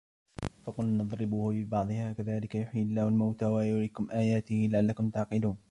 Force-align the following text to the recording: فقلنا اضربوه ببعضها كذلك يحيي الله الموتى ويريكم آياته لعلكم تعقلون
فقلنا 0.63 1.03
اضربوه 1.03 1.53
ببعضها 1.53 2.13
كذلك 2.13 2.55
يحيي 2.55 2.83
الله 2.83 3.07
الموتى 3.07 3.45
ويريكم 3.45 4.07
آياته 4.11 4.69
لعلكم 4.71 5.09
تعقلون 5.09 5.57